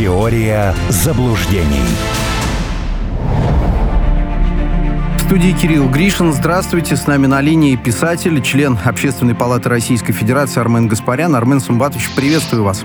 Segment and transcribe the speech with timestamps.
[0.00, 1.84] Теория заблуждений.
[5.18, 6.32] В студии Кирилл Гришин.
[6.32, 6.96] Здравствуйте.
[6.96, 11.36] С нами на линии писатель, член Общественной палаты Российской Федерации Армен Гаспарян.
[11.36, 12.82] Армен Сумбатович, приветствую вас.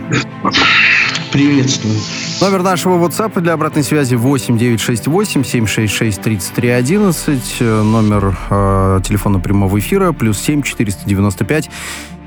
[1.32, 1.96] Приветствую.
[2.42, 7.62] Номер нашего WhatsApp для обратной связи 8 968 766 33 11.
[7.62, 11.70] Номер э, телефона прямого эфира плюс 7 495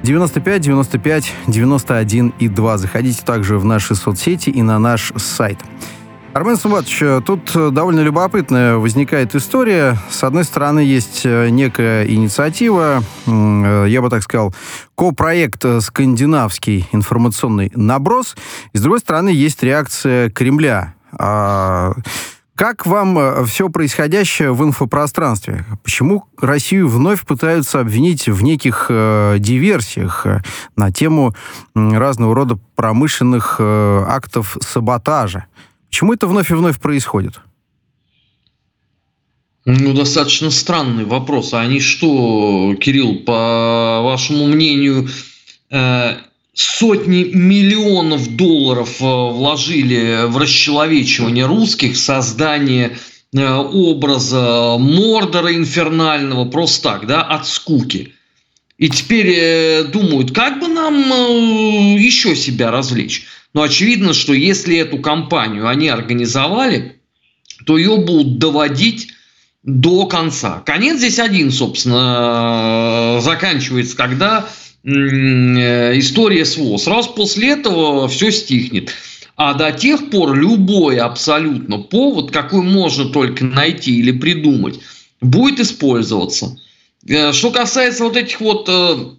[0.02, 2.78] 95 95 91 и 2.
[2.78, 5.58] Заходите также в наши соцсети и на наш сайт.
[6.34, 9.98] Армен Сумбатович, тут довольно любопытная возникает история.
[10.08, 14.54] С одной стороны, есть некая инициатива, я бы так сказал,
[14.94, 18.36] ко-проект «Скандинавский информационный наброс».
[18.72, 20.94] И с другой стороны, есть реакция Кремля.
[22.58, 25.64] Как вам все происходящее в инфопространстве?
[25.84, 30.26] Почему Россию вновь пытаются обвинить в неких э, диверсиях
[30.74, 31.36] на тему
[31.76, 35.46] разного рода промышленных э, актов саботажа?
[35.88, 37.38] Почему это вновь и вновь происходит?
[39.64, 41.54] Ну, достаточно странный вопрос.
[41.54, 45.06] А они что, Кирилл, по вашему мнению,
[45.70, 46.16] э,
[46.60, 52.98] сотни миллионов долларов э, вложили в расчеловечивание русских, в создание
[53.32, 58.14] э, образа Мордора инфернального, просто так, да, от скуки.
[58.76, 63.26] И теперь думают, как бы нам еще себя развлечь.
[63.52, 67.00] Но очевидно, что если эту кампанию они организовали,
[67.66, 69.08] то ее будут доводить
[69.64, 70.62] до конца.
[70.64, 74.48] Конец здесь один, собственно, заканчивается, когда
[74.84, 76.84] история с ВОЗ.
[76.84, 78.92] Сразу после этого все стихнет.
[79.36, 84.80] А до тех пор любой абсолютно повод, какой можно только найти или придумать,
[85.20, 86.56] будет использоваться.
[87.06, 89.17] Э, что касается вот этих вот э, Э,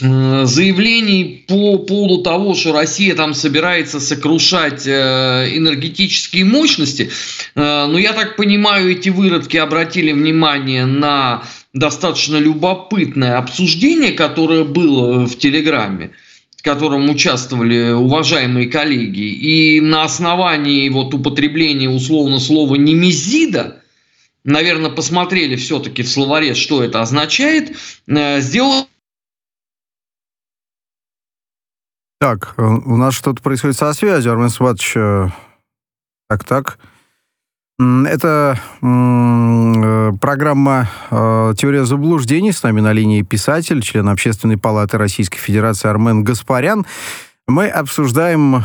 [0.00, 7.10] заявлений по поводу того, что Россия там собирается сокрушать э, энергетические мощности.
[7.54, 11.42] Э, но я так понимаю, эти выродки обратили внимание на
[11.74, 16.12] достаточно любопытное обсуждение, которое было в Телеграме
[16.56, 23.82] в котором участвовали уважаемые коллеги, и на основании вот употребления условно слова «немезида»,
[24.44, 28.86] наверное, посмотрели все-таки в словаре, что это означает, сделали
[32.22, 34.92] Так, э, у нас что-то происходит со связью, Армен Сватович.
[34.94, 35.28] Э,
[36.28, 36.78] так, так.
[37.80, 42.52] Это э, программа «Теория заблуждений».
[42.52, 46.86] С нами на линии писатель, член Общественной палаты Российской Федерации Армен Гаспарян.
[47.48, 48.62] Мы обсуждаем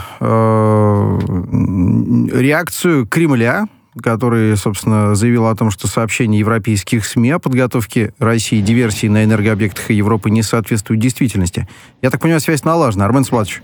[2.30, 3.68] реакцию Кремля
[4.02, 9.90] который, собственно, заявил о том, что сообщения европейских СМИ о подготовке России диверсии на энергообъектах
[9.92, 11.68] Европы не соответствуют действительности.
[12.02, 13.06] Я так понимаю, связь налажена.
[13.06, 13.62] Армен Сватович.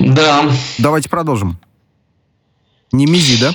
[0.00, 0.50] Да.
[0.78, 1.58] Давайте продолжим.
[2.92, 3.54] Не мизи, да?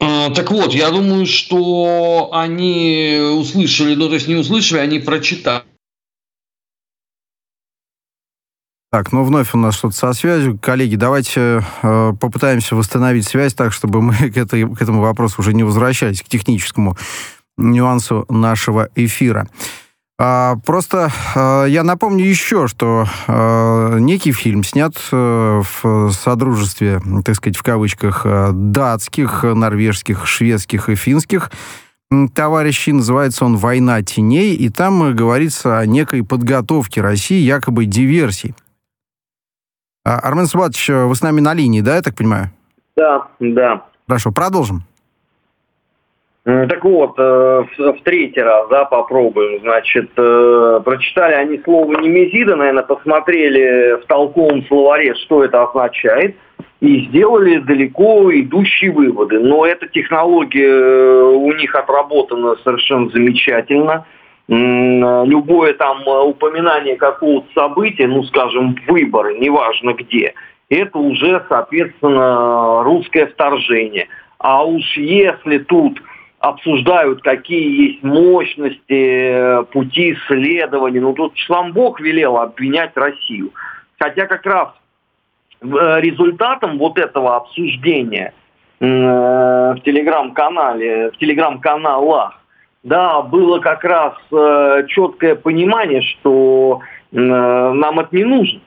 [0.00, 5.64] А, так вот, я думаю, что они услышали, ну то есть не услышали, они прочитали
[8.92, 10.58] Так, ну вновь у нас что-то со связью.
[10.60, 15.54] Коллеги, давайте э, попытаемся восстановить связь так, чтобы мы к, этой, к этому вопросу уже
[15.54, 16.96] не возвращались, к техническому
[17.56, 19.48] нюансу нашего эфира.
[20.18, 27.36] А, просто а, я напомню еще, что а, некий фильм снят а, в содружестве, так
[27.36, 31.52] сказать, в кавычках, датских, норвежских, шведских и финских
[32.34, 32.92] товарищей.
[32.92, 38.54] Называется он «Война теней», и там говорится о некой подготовке России, якобы диверсий.
[40.04, 42.46] А, Армен Субатович, вы с нами на линии, да, я так понимаю?
[42.96, 43.84] Да, да.
[44.08, 44.82] Хорошо, продолжим.
[46.44, 49.60] Так вот, э, в, третий раз, да, попробуем.
[49.60, 56.34] Значит, э, прочитали они слово немезида, наверное, посмотрели в толковом словаре, что это означает,
[56.80, 59.38] и сделали далеко идущие выводы.
[59.38, 64.06] Но эта технология э, у них отработана совершенно замечательно–
[64.50, 70.34] любое там э, упоминание какого-то события, ну, скажем, выборы, неважно где,
[70.68, 74.08] это уже, соответственно, русское вторжение.
[74.38, 76.02] А уж если тут
[76.40, 83.52] обсуждают, какие есть мощности, э, пути исследования, ну, тут сам Бог велел обвинять Россию.
[84.00, 84.68] Хотя как раз
[85.60, 85.66] э,
[86.00, 88.32] результатом вот этого обсуждения
[88.80, 92.39] в телеграм-канале, в телеграм-каналах
[92.82, 96.80] да, было как раз э, четкое понимание, что
[97.12, 98.60] э, нам это не нужно.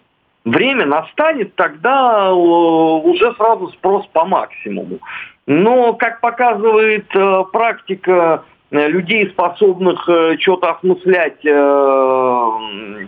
[0.45, 4.99] Время настанет, тогда э, уже сразу спрос по максимуму.
[5.47, 13.07] Но, как показывает э, практика э, людей, способных э, что-то осмыслять, э,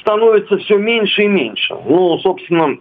[0.00, 1.76] становится все меньше и меньше.
[1.84, 2.78] Ну, собственно,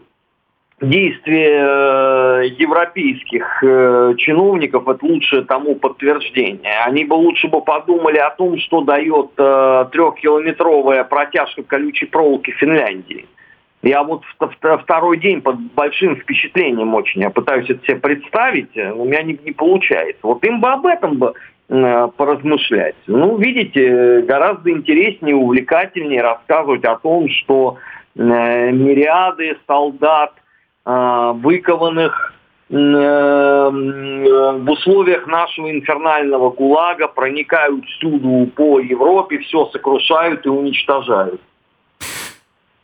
[0.86, 6.80] действия э, европейских э, чиновников это лучшее тому подтверждение.
[6.86, 13.26] Они бы лучше бы подумали о том, что дает э, трехкилометровая протяжка колючей проволоки Финляндии.
[13.84, 14.24] Я вот
[14.82, 17.22] второй день под большим впечатлением очень.
[17.22, 20.22] Я пытаюсь это себе представить, у меня не, не получается.
[20.24, 21.34] Вот им бы об этом бы
[21.68, 22.96] поразмышлять.
[23.08, 27.78] Ну, видите, гораздо интереснее, увлекательнее рассказывать о том, что
[28.16, 30.34] мириады солдат
[30.86, 32.34] выкованных
[32.70, 41.42] э, в условиях нашего инфернального ГУЛАГа проникают всюду по Европе, все сокрушают и уничтожают.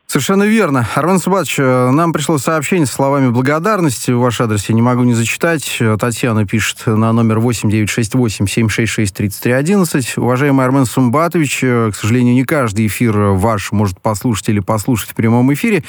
[0.08, 0.88] Совершенно верно.
[0.96, 4.68] Армен Субатович, э, нам пришло сообщение с словами благодарности в ваш адрес.
[4.68, 5.82] Я не могу не зачитать.
[6.00, 10.20] Татьяна пишет на номер 8968-766-3311.
[10.20, 15.16] Уважаемый Армен Сумбатович, э, к сожалению, не каждый эфир ваш может послушать или послушать в
[15.16, 15.86] прямом эфире.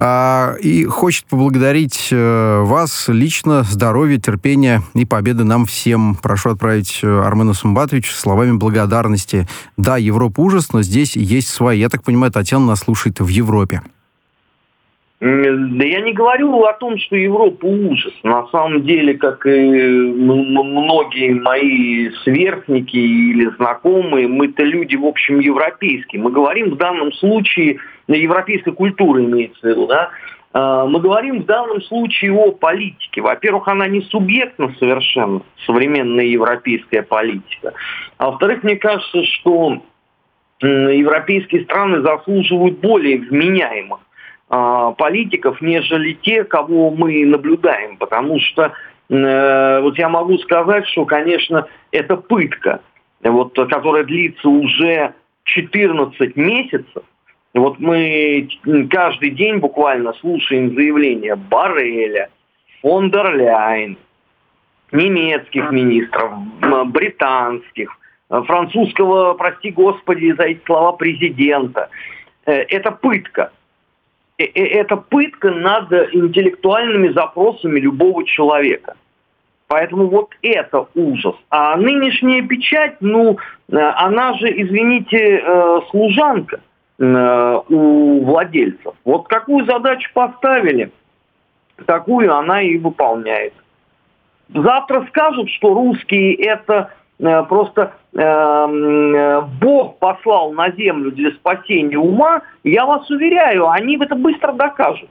[0.00, 6.16] А, и хочет поблагодарить э, вас лично, здоровья, терпения и победы нам всем.
[6.16, 9.46] Прошу отправить э, Армену Сумбатовичу словами благодарности.
[9.76, 11.78] Да, Европа ужас, но здесь есть свои.
[11.78, 13.82] Я так понимаю, Татьяна нас слушает в Европе.
[15.20, 18.12] Да я не говорю о том, что Европа ужас.
[18.24, 26.20] На самом деле, как и многие мои сверстники или знакомые, мы-то люди, в общем, европейские.
[26.20, 27.78] Мы говорим в данном случае,
[28.08, 30.10] европейской культуры имеется в виду, да,
[30.52, 33.20] а, мы говорим в данном случае о политике.
[33.20, 37.72] Во-первых, она не субъектна совершенно, современная европейская политика.
[38.18, 39.82] А во-вторых, мне кажется, что
[40.60, 44.00] европейские страны заслуживают более вменяемых
[44.98, 47.96] политиков, нежели те, кого мы наблюдаем.
[47.96, 48.72] Потому что
[49.08, 52.80] э, вот я могу сказать, что, конечно, это пытка,
[53.22, 55.14] вот, которая длится уже
[55.44, 57.02] 14 месяцев.
[57.54, 58.48] Вот мы
[58.90, 62.28] каждый день буквально слушаем заявления Барреля,
[62.82, 63.96] фон дер Ляйн,
[64.90, 66.32] немецких министров,
[66.86, 67.96] британских,
[68.28, 71.88] французского, прости господи за эти слова, президента.
[72.46, 73.52] Э, это пытка.
[74.36, 78.96] Э, э, это пытка над интеллектуальными запросами любого человека.
[79.68, 81.36] Поэтому вот это ужас.
[81.50, 83.38] А нынешняя печать, ну,
[83.70, 85.42] э, она же, извините,
[85.90, 86.60] служанка
[86.96, 88.94] у владельцев.
[89.04, 90.92] Вот какую задачу поставили,
[91.86, 93.52] такую она и выполняет.
[94.54, 102.84] Завтра скажут, что русские это просто э, Бог послал на землю для спасения ума, я
[102.86, 105.08] вас уверяю, они это быстро докажут.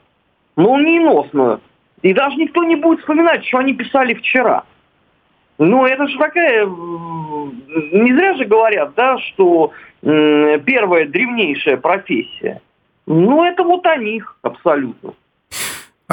[0.56, 1.60] Молниеносно.
[2.02, 4.64] И даже никто не будет вспоминать, что они писали вчера.
[5.58, 6.66] Ну, это же такая...
[6.66, 9.72] Не зря же говорят, да, что
[10.02, 12.62] первая древнейшая профессия.
[13.06, 15.14] Ну, это вот о них абсолютно.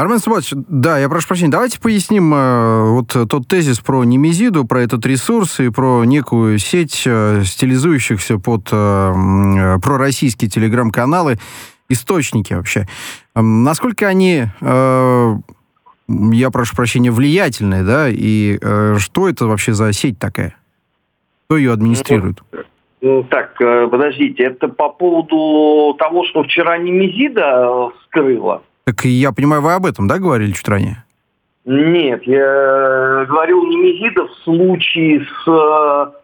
[0.01, 4.81] Армен Субатович, да, я прошу прощения, давайте поясним э, вот тот тезис про немезиду, про
[4.81, 11.37] этот ресурс и про некую сеть э, стилизующихся под э, э, пророссийские телеграм-каналы,
[11.91, 12.89] источники вообще.
[13.35, 15.35] Э, насколько они, э,
[16.09, 20.57] я прошу прощения, влиятельные, да, и э, что это вообще за сеть такая?
[21.45, 22.43] Кто ее администрирует?
[23.03, 28.63] Ну, так, э, подождите, это по поводу того, что вчера Немезида скрыла?
[28.91, 31.05] Так я понимаю, вы об этом, да, говорили чуть ранее?
[31.65, 36.15] Нет, я говорил Немезида в случае с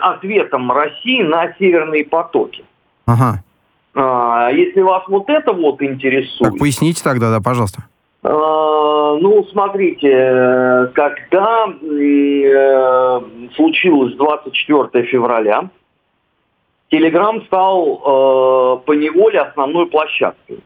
[0.00, 2.64] ответом России на северные потоки.
[3.04, 3.44] Ага.
[3.94, 6.52] А, если вас вот это вот интересует...
[6.52, 7.84] Так, поясните тогда, да, пожалуйста.
[8.22, 13.20] А, ну, смотрите, когда э,
[13.54, 15.68] случилось 24 февраля,
[16.90, 20.60] Телеграм стал э, по неволе основной площадкой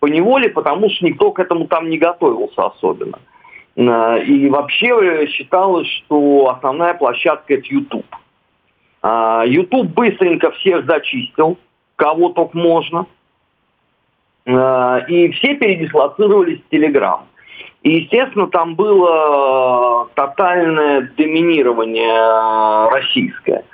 [0.00, 3.18] по неволе, потому что никто к этому там не готовился особенно.
[3.76, 8.06] Э, и вообще считалось, что основная площадка это YouTube.
[9.02, 11.58] А, YouTube быстренько всех зачистил,
[11.96, 13.06] кого только можно.
[14.46, 17.20] Э, и все передислоцировались в Telegram.
[17.82, 23.64] И, естественно, там было тотальное доминирование российское.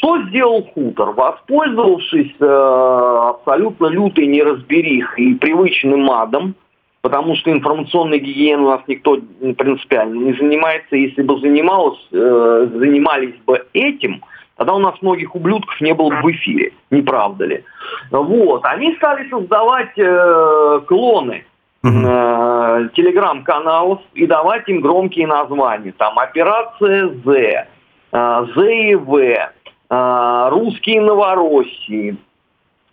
[0.00, 1.10] Что сделал хутор?
[1.10, 6.54] Воспользовавшись э, абсолютно лютой неразберихой и привычным адом,
[7.02, 9.18] потому что информационной гигиеной у нас никто
[9.58, 10.96] принципиально не занимается.
[10.96, 14.22] Если бы занималось, э, занимались бы этим,
[14.56, 17.64] тогда у нас многих ублюдков не было бы в эфире, не правда ли?
[18.10, 21.44] Вот, они стали создавать э, клоны
[21.84, 25.92] э, телеграм-каналов и давать им громкие названия.
[25.92, 27.66] Там «Операция З»,
[28.12, 29.50] э, ЗИВ, а,
[29.90, 32.16] русские Новороссии,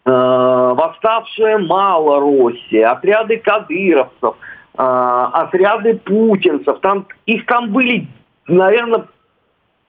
[0.03, 4.35] а, восставшая Малороссия, отряды кадыровцев,
[4.75, 6.79] отряды путинцев.
[6.79, 8.07] Там, их там были,
[8.47, 9.05] наверное,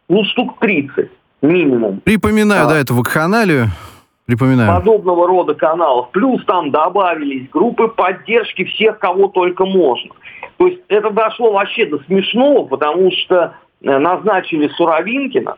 [0.08, 1.10] ну, штук 30
[1.42, 2.00] минимум.
[2.00, 3.68] Припоминаю, а, да, эту вакханалию.
[4.26, 4.70] Припоминаю.
[4.74, 6.10] Подобного рода каналов.
[6.10, 10.10] Плюс там добавились группы поддержки всех, кого только можно.
[10.58, 15.56] То есть это дошло вообще до смешного, потому что э, назначили Суровинкина,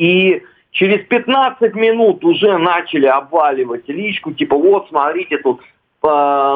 [0.00, 6.06] и через 15 минут уже начали обваливать личку, типа вот, смотрите, тут э,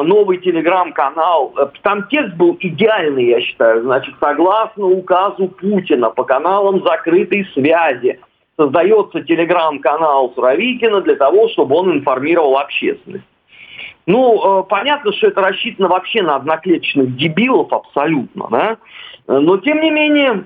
[0.03, 1.53] новый телеграм-канал.
[1.55, 3.83] Э, там текст был идеальный, я считаю.
[3.83, 8.19] Значит, согласно указу Путина по каналам закрытой связи
[8.57, 13.25] создается телеграм-канал Суровикина для того, чтобы он информировал общественность.
[14.07, 18.77] Ну, э, понятно, что это рассчитано вообще на одноклеточных дебилов абсолютно, да?
[19.27, 20.45] Но, тем не менее,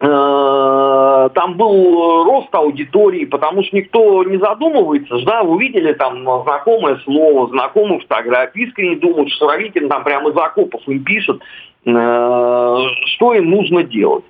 [0.00, 8.00] там был рост аудитории, потому что никто не задумывается, да, увидели там знакомое слово, знакомую
[8.00, 11.42] фотографию, искренне думают, что Суровикин там прямо из окопов им пишет,
[11.84, 12.76] э,
[13.14, 14.24] что им нужно делать.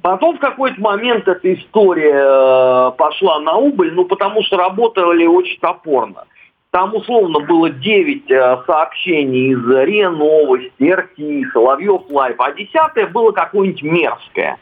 [0.00, 6.24] Потом в какой-то момент эта история пошла на убыль, ну потому что работали очень топорно.
[6.70, 13.32] Там условно было 9 э, сообщений из РИА Новости, РТ, Соловьев Live, а десятое было
[13.32, 14.56] какое-нибудь мерзкое.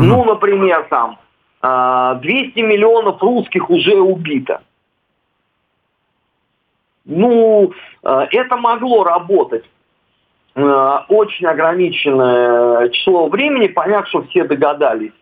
[0.00, 0.06] Mm-hmm.
[0.06, 1.18] Ну, например, там
[2.20, 4.62] 200 э, миллионов русских уже убито.
[7.04, 9.64] Ну, э, это могло работать
[10.52, 15.12] очень ограниченное число времени, поняв, что все догадались,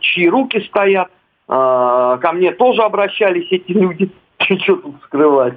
[0.00, 1.10] чьи руки стоят.
[1.46, 4.10] Ко мне тоже обращались эти люди
[4.62, 5.54] что тут скрывать.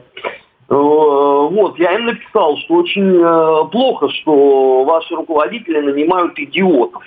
[0.67, 7.03] Вот, я им написал, что очень э, плохо, что ваши руководители нанимают идиотов.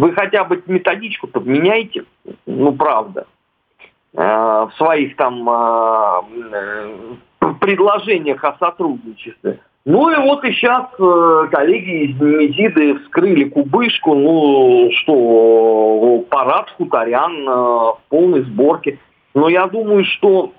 [0.00, 2.04] Вы хотя бы методичку-то меняйте,
[2.46, 3.26] ну правда,
[4.14, 5.44] э, в своих там
[7.60, 9.60] предложениях о сотрудничестве.
[9.84, 10.86] Ну и вот и сейчас
[11.50, 18.98] коллеги из Немезиды вскрыли кубышку, ну что, парад хуторян в полной сборке.
[19.34, 20.54] Но я думаю, что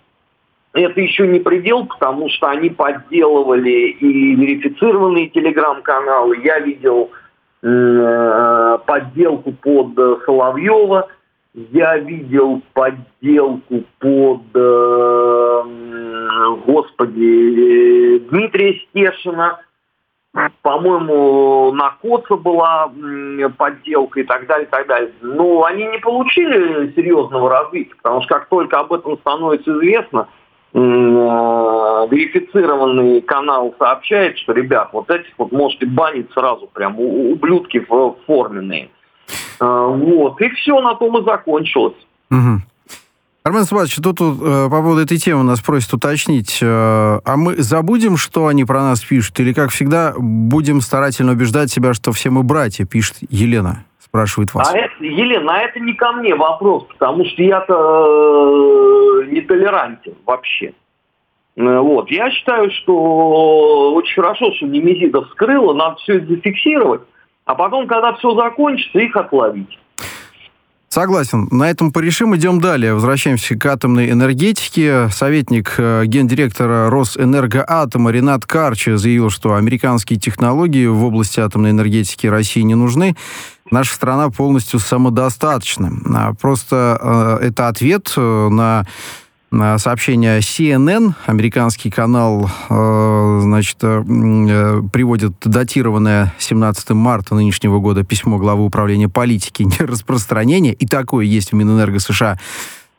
[0.74, 6.41] это еще не предел, потому что они подделывали и верифицированные телеграм-каналы.
[6.43, 7.20] Я видел э,
[7.61, 11.07] подделку под Соловьева,
[11.53, 15.63] я видел подделку под, э,
[16.65, 19.59] господи, Дмитрия Стешина.
[20.61, 22.89] По-моему, на Коца была
[23.57, 25.11] подделка и так далее, и так далее.
[25.21, 30.40] Но они не получили серьезного развития, потому что как только об этом становится известно– Э,
[30.73, 37.85] верифицированный канал сообщает, что, ребят, вот этих вот можете банить сразу, прям ублюдки
[38.25, 38.89] форменные.
[39.59, 41.95] Э, вот, и все на том и закончилось.
[42.29, 42.61] Угу.
[43.43, 48.15] Армен Сабатович, тут, тут э, по поводу этой темы нас просят уточнить, а мы забудем,
[48.15, 52.43] что они про нас пишут, или, как всегда, будем старательно убеждать себя, что все мы
[52.43, 53.83] братья, пишет Елена?
[54.11, 54.69] Спрашивает вас.
[54.69, 60.73] А это, Елена, а это не ко мне вопрос, потому что я-то э, нетолерантен вообще.
[61.55, 62.11] Э, вот.
[62.11, 67.01] Я считаю, что очень хорошо, что Немезида вскрыла, надо все это зафиксировать,
[67.45, 69.79] а потом, когда все закончится, их отловить.
[70.93, 71.47] Согласен.
[71.51, 72.35] На этом порешим.
[72.35, 72.93] Идем далее.
[72.93, 75.07] Возвращаемся к атомной энергетике.
[75.07, 82.59] Советник э, гендиректора Росэнергоатома Ренат Карча заявил, что американские технологии в области атомной энергетики России
[82.63, 83.15] не нужны.
[83.71, 85.91] Наша страна полностью самодостаточна.
[86.13, 88.85] А просто э, это ответ э, на
[89.79, 99.09] сообщение CNN, американский канал, э, значит, приводит датированное 17 марта нынешнего года письмо главы управления
[99.09, 102.37] политики нераспространения, и такое есть в Минэнерго США,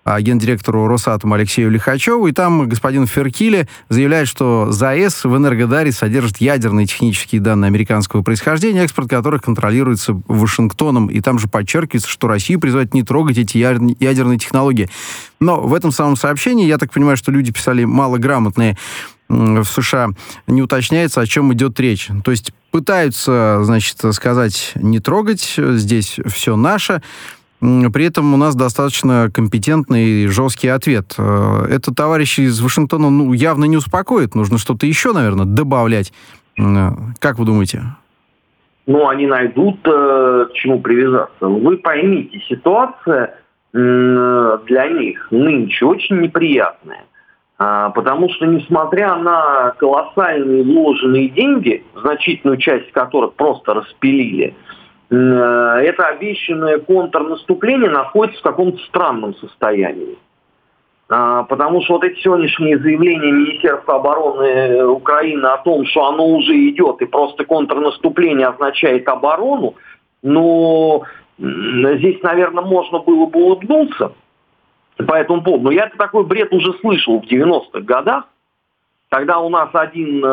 [0.04, 6.86] гендиректору Росатома Алексею Лихачеву, и там господин Феркиле заявляет, что ЗАЭС в Энергодаре содержит ядерные
[6.86, 12.94] технические данные американского происхождения, экспорт которых контролируется Вашингтоном, и там же подчеркивается, что Россию призывает
[12.94, 14.88] не трогать эти ядерные технологии.
[15.40, 18.76] Но в этом самом сообщении, я так понимаю, что люди писали малограмотные
[19.28, 20.08] в США,
[20.46, 22.08] не уточняется, о чем идет речь.
[22.22, 27.02] То есть пытаются, значит, сказать, не трогать, здесь все наше,
[27.62, 31.14] при этом у нас достаточно компетентный и жесткий ответ.
[31.16, 34.34] Э, это товарищи из Вашингтона ну, явно не успокоит.
[34.34, 36.12] Нужно что-то еще, наверное, добавлять.
[36.56, 37.82] Как вы думаете?
[38.86, 41.46] Ну, они найдут э, к чему привязаться.
[41.46, 43.36] Вы поймите, ситуация
[43.72, 47.04] э, для них нынче очень неприятная.
[47.58, 54.81] А, потому что, несмотря на колоссальные вложенные деньги, значительную часть которых просто распилили, Э,
[55.14, 60.16] это обещанное контрнаступление находится в каком-то странном состоянии.
[61.14, 66.54] А, потому что вот эти сегодняшние заявления Министерства обороны Украины о том, что оно уже
[66.70, 69.74] идет, и просто контрнаступление означает оборону,
[70.22, 71.02] но
[71.38, 74.12] здесь, наверное, можно было бы улыбнуться
[74.96, 75.64] по этому поводу.
[75.64, 78.24] Но я такой бред уже слышал в 90-х годах,
[79.10, 80.28] когда у нас один, э,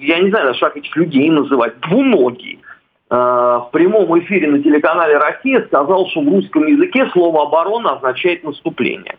[0.00, 2.73] я не знаю, даже как этих людей называть, двуногий, э,
[3.10, 9.16] в прямом эфире на телеканале «Россия» сказал, что в русском языке слово «оборона» означает «наступление».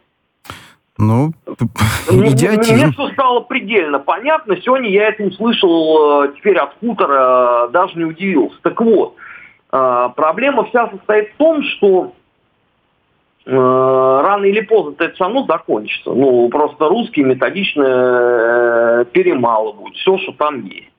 [0.98, 1.32] Ну,
[2.10, 2.74] ну идиотизм.
[2.74, 4.58] Мне все стало предельно понятно.
[4.62, 8.58] Сегодня я это услышал э, теперь от хутора, даже не удивился.
[8.64, 9.16] Так вот,
[9.70, 12.14] проблема вся состоит в том, что
[13.48, 16.12] Э, рано или поздно это все равно закончится.
[16.12, 20.90] Ну, просто русские методично э, перемалывают все, что там есть.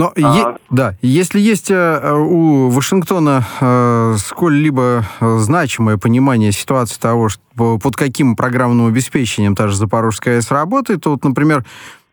[0.00, 0.38] Но, а...
[0.38, 7.96] е- да, если есть э, у Вашингтона э, сколь-либо значимое понимание ситуации того, что, под
[7.96, 11.66] каким программным обеспечением та же Запорожская АЭС работает, то вот, например,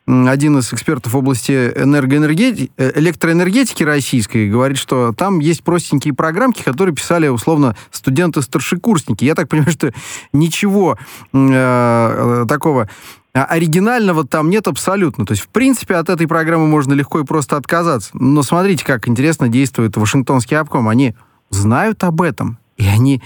[0.08, 6.64] один из экспертов в области энергоэнергетики, э, электроэнергетики российской говорит, что там есть простенькие программки,
[6.64, 9.26] которые писали, условно, студенты-старшекурсники.
[9.26, 9.94] Я так понимаю, что
[10.32, 10.98] ничего
[11.34, 12.90] э, такого
[13.34, 15.26] оригинального там нет абсолютно.
[15.26, 18.12] То есть, в принципе, от этой программы можно легко и просто отказаться.
[18.14, 20.88] Но смотрите, как интересно действует Вашингтонский обком.
[20.88, 21.16] Они
[21.50, 23.22] знают об этом, и они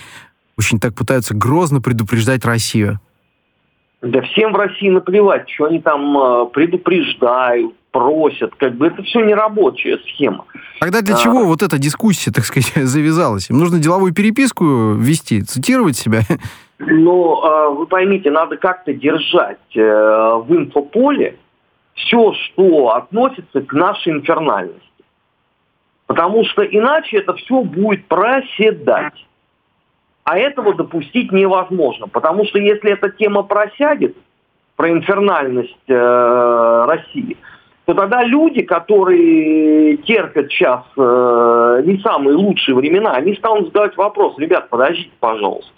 [0.58, 3.00] очень так пытаются грозно предупреждать Россию.
[4.02, 9.22] Да всем в России наплевать, что они там э, предупреждают, просят, как бы это все
[9.22, 10.46] не рабочая схема.
[10.80, 11.18] Тогда для а...
[11.18, 13.50] чего вот эта дискуссия, так сказать, завязалась?
[13.50, 16.22] Им нужно деловую переписку вести, цитировать себя?
[16.84, 21.38] Ну, а, вы поймите, надо как-то держать э, в инфополе
[21.94, 24.82] все, что относится к нашей инфернальности.
[26.08, 29.14] Потому что иначе это все будет проседать.
[30.24, 34.16] А этого допустить невозможно, потому что если эта тема просядет,
[34.82, 37.38] про инфернальность э, России,
[37.86, 44.40] то тогда люди, которые терпят сейчас э, не самые лучшие времена, они станут задавать вопрос,
[44.40, 45.72] ребят, подождите, пожалуйста.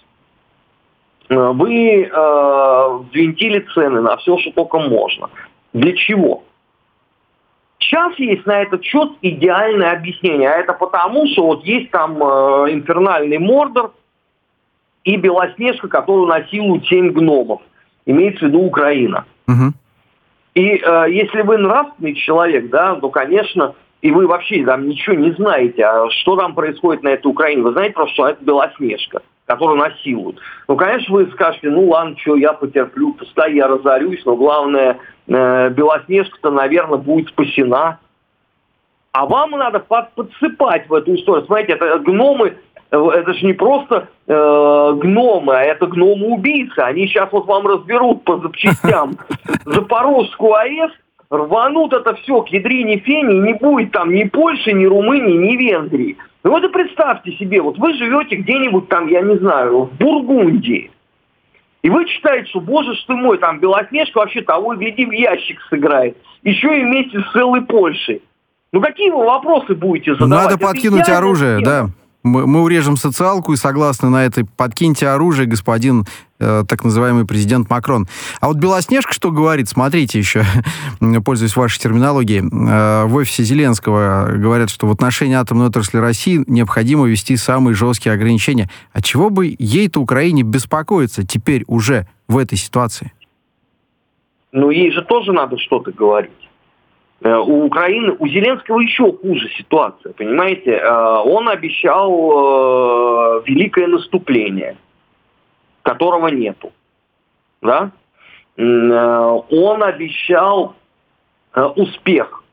[1.28, 5.28] Э, вы э, взвинтили цены на все, что только можно.
[5.74, 6.44] Для чего?
[7.80, 10.48] Сейчас есть на этот счет идеальное объяснение.
[10.48, 13.92] А это потому, что вот есть там э, инфернальный Мордор–
[15.04, 17.60] и Белоснежка, которую насилуют семь гномов.
[18.06, 19.24] Имеется в виду Украина.
[19.46, 19.72] Угу.
[20.54, 25.32] И э, если вы нравственный человек, да, то, конечно, и вы вообще там ничего не
[25.32, 27.62] знаете, а что там происходит на этой Украине.
[27.62, 30.38] Вы знаете просто, что это Белоснежка, которую насилуют.
[30.68, 35.70] Ну, конечно, вы скажете, ну ладно, что я потерплю, пускай я разорюсь, но главное, э,
[35.70, 37.98] Белоснежка-то, наверное, будет спасена.
[39.12, 41.46] А вам надо под, подсыпать в эту историю.
[41.46, 42.56] Смотрите, это гномы
[42.96, 46.78] это же не просто э, гномы, а это гномы-убийцы.
[46.78, 49.16] Они сейчас вот вам разберут по запчастям
[49.64, 50.92] Запорожскую АЭС,
[51.30, 56.16] рванут это все к ядрине фени, не будет там ни Польши, ни Румынии, ни Венгрии.
[56.42, 60.90] Ну вот и представьте себе, вот вы живете где-нибудь там, я не знаю, в Бургундии.
[61.82, 65.60] И вы читаете, что, боже ж ты мой, там Белоснежка вообще того, гляди, в ящик
[65.68, 66.16] сыграет.
[66.42, 68.22] Еще и вместе с целой Польшей.
[68.72, 70.50] Ну какие вы вопросы будете задавать?
[70.50, 71.64] Надо подкинуть оружие, тема.
[71.64, 74.44] да мы, мы урежем социалку и согласны на это.
[74.56, 76.04] Подкиньте оружие, господин
[76.40, 78.08] э, так называемый президент Макрон.
[78.40, 79.68] А вот Белоснежка что говорит?
[79.68, 80.44] Смотрите еще,
[81.24, 82.40] пользуясь вашей терминологией.
[82.40, 88.14] Э, в офисе Зеленского говорят, что в отношении атомной отрасли России необходимо ввести самые жесткие
[88.14, 88.70] ограничения.
[88.92, 93.12] А чего бы ей-то Украине беспокоиться теперь уже в этой ситуации?
[94.50, 96.30] Ну, ей же тоже надо что-то говорить.
[97.20, 100.72] Э, у Украины, у Зеленского еще хуже ситуация, понимаете?
[100.72, 104.76] Э, он обещал э, великое наступление,
[105.82, 106.72] которого нету.
[107.62, 107.92] Да?
[108.56, 110.76] Он обещал
[111.74, 112.44] успех,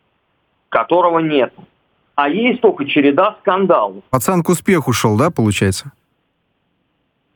[0.69, 1.53] которого нет.
[2.15, 4.03] А есть только череда скандалов.
[4.09, 5.91] Пацан к успеху шел, да, получается?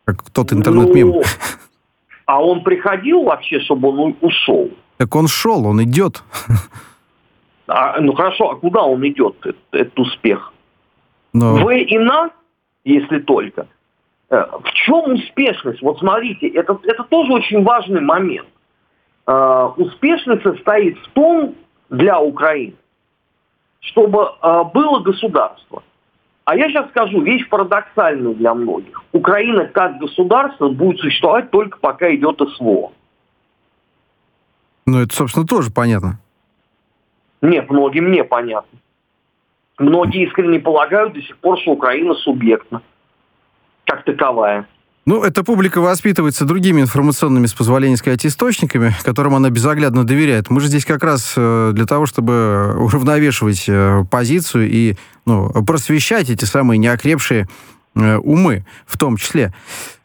[0.06, 1.10] Как тот интернет-мем.
[1.10, 1.22] Ну,
[2.26, 4.72] а он приходил вообще, чтобы он ушел?
[4.98, 6.24] Так он шел, он идет.
[7.68, 10.54] А, ну хорошо, а куда он идет, этот, этот успех?
[11.34, 11.56] Но...
[11.56, 12.32] В и на,
[12.84, 13.68] если только.
[14.30, 15.82] Э, в чем успешность?
[15.82, 18.48] Вот смотрите, это, это тоже очень важный момент.
[19.28, 21.56] Uh, успешность состоит в том
[21.90, 22.76] для Украины,
[23.80, 25.82] чтобы uh, было государство.
[26.44, 29.02] А я сейчас скажу вещь парадоксальную для многих.
[29.14, 32.92] Украина как государство будет существовать только пока идет СВО.
[34.86, 36.20] Ну, это, собственно, тоже понятно.
[37.46, 38.80] Нет, многим не понятно.
[39.78, 42.82] Многие искренне полагают до сих пор, что Украина субъектна,
[43.86, 44.68] как таковая.
[45.06, 50.50] Ну, эта публика воспитывается другими информационными, с позволения сказать, источниками, которым она безоглядно доверяет.
[50.50, 54.96] Мы же здесь как раз э, для того, чтобы уравновешивать э, позицию и
[55.28, 57.48] ну, просвещать эти самые неокрепшие
[57.96, 59.54] э, умы в том числе.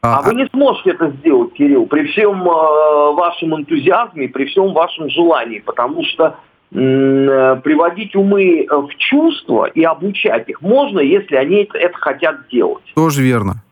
[0.03, 4.75] А, а вы не сможете это сделать, Кирилл, при всем э, вашем энтузиазме, при всем
[4.75, 6.37] вашем желании, потому что
[6.71, 12.85] приводить умы в чувство и обучать их можно, если они это, хотят делать.
[12.95, 13.63] Тоже верно.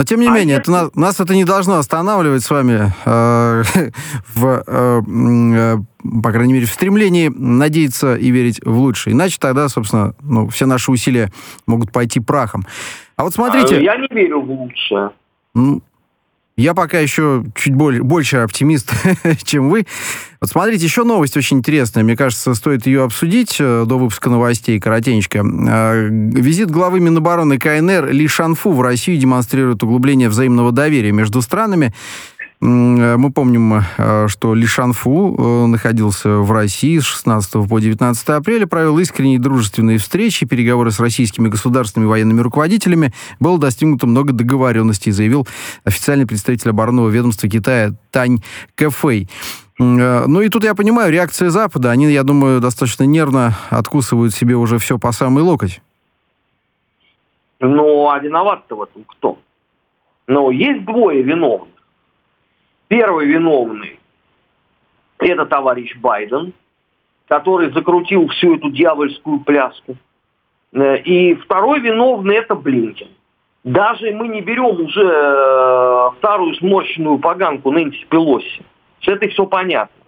[0.00, 3.62] Но тем не а менее, это, нас это не должно останавливать с вами э,
[4.34, 5.76] в, э, э,
[6.22, 9.12] по крайней мере, в стремлении надеяться и верить в лучшее.
[9.12, 11.30] Иначе тогда, собственно, ну, все наши усилия
[11.66, 12.64] могут пойти прахом.
[13.16, 13.84] А вот смотрите...
[13.84, 15.10] Я не верю в лучшее.
[16.60, 18.92] Я пока еще чуть более, больше оптимист,
[19.44, 19.86] чем вы.
[20.42, 22.04] Вот смотрите, еще новость очень интересная.
[22.04, 25.38] Мне кажется, стоит ее обсудить э, до выпуска новостей, коротенечко.
[25.38, 31.94] Э, визит главы Минобороны КНР Ли Шанфу в Россию демонстрирует углубление взаимного доверия между странами.
[32.62, 38.28] Э, мы помним, э, что Ли Шанфу э, находился в России с 16 по 19
[38.28, 43.12] апреля, провел искренние дружественные встречи, переговоры с российскими государственными военными руководителями.
[43.38, 45.48] Было достигнуто много договоренностей, заявил
[45.84, 48.40] официальный представитель оборонного ведомства Китая Тань
[48.74, 49.28] Кэфэй.
[49.78, 54.76] Ну и тут я понимаю, реакция Запада, они, я думаю, достаточно нервно откусывают себе уже
[54.76, 55.80] все по самый локоть.
[57.60, 59.38] Ну, а виноват-то в этом кто?
[60.26, 61.69] Ну, есть двое виновных.
[62.90, 64.00] Первый виновный–
[65.20, 66.52] это товарищ Байден,
[67.28, 69.94] который закрутил всю эту дьявольскую пляску.
[70.72, 73.06] Э, и второй виновный– это Блинкен.
[73.62, 78.64] Даже мы не берем уже э, старую сморщенную поганку Нэнси Пелоси.
[79.02, 80.02] С этой все понятно.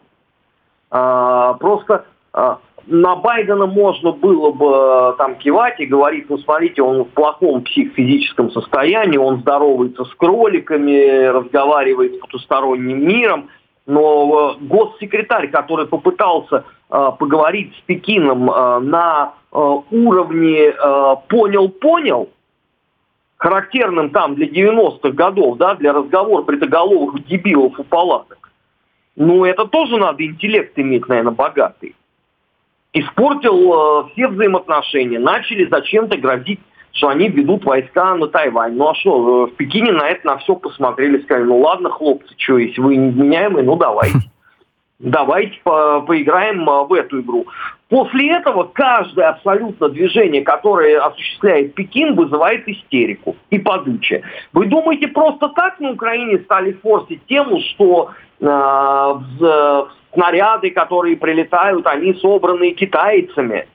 [0.91, 2.05] А, просто
[2.87, 8.51] на Байдена можно было бы там кивать и говорить, ну смотрите, он в плохом психофизическом
[8.51, 13.49] состоянии, он здоровается с кроликами, разговаривает с потусторонним миром,
[13.87, 19.57] но э, госсекретарь, который попытался э, поговорить с Пекином э, на э,
[19.91, 20.73] уровне
[21.29, 22.31] понял-понял,
[23.37, 28.51] характерным там для 90-х годов, да, для разговора бритоголовых дебилов у палаток,
[29.17, 31.95] ну это тоже надо интеллект иметь, наверное, богатый
[32.93, 35.19] испортил э, все взаимоотношения.
[35.19, 36.61] Начали зачем-то грозить,
[36.93, 38.75] что они ведут войска на Тайвань.
[38.75, 42.35] Ну а что, э, в Пекине на это на все посмотрели, сказали, ну ладно, хлопцы,
[42.37, 44.19] что, если вы невменяемые, ну давайте.
[45.05, 47.47] Давайте по поиграем э, в эту игру.
[47.89, 54.23] После этого каждое абсолютно движение, которое осуществляет Пекин, вызывает истерику и подучие.
[54.53, 61.87] Вы думаете, просто так на Украине стали форсить тему, что э, в снаряды, которые прилетают,
[61.87, 63.67] они собраны китайцами.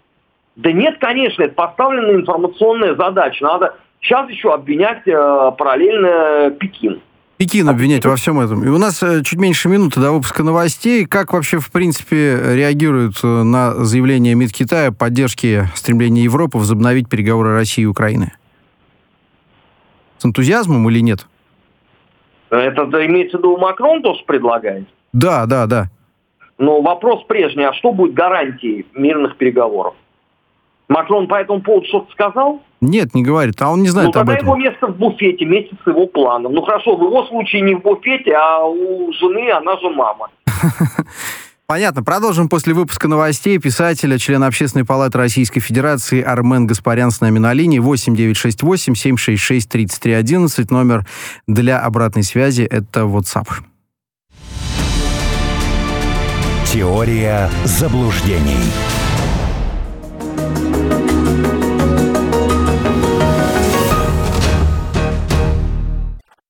[0.56, 3.44] Да нет, конечно, это поставленная информационная задача.
[3.44, 7.02] Надо сейчас еще обвинять э, параллельно Пекин.
[7.38, 8.64] Пекин обвинять во всем этом.
[8.64, 11.06] И у нас э, чуть меньше минуты до выпуска новостей.
[11.06, 17.54] Как вообще, в принципе, реагируют э, на заявление МИД Китая поддержки стремления Европы возобновить переговоры
[17.54, 18.34] России и Украины?
[20.18, 21.28] С энтузиазмом или нет?
[22.50, 24.88] Это имеется в виду Макрон тоже предлагает?
[25.14, 25.92] Да, да, да.
[26.58, 29.94] Но вопрос прежний, а что будет гарантией мирных переговоров?
[30.88, 32.62] Макрон по этому поводу что-то сказал?
[32.80, 34.46] Нет, не говорит, а он не знает ну, об этом.
[34.46, 36.54] его место в буфете вместе с его планом.
[36.54, 40.30] Ну хорошо, в его случае не в буфете, а у жены, она же мама.
[41.68, 42.02] Понятно.
[42.02, 43.58] Продолжим после выпуска новостей.
[43.60, 49.70] Писателя, члена Общественной палаты Российской Федерации Армен Гаспарян с нами на линии 8 968 766
[49.70, 50.72] 3311.
[50.72, 51.06] Номер
[51.46, 53.48] для обратной связи— это WhatsApp.
[56.74, 58.60] Теория заблуждений.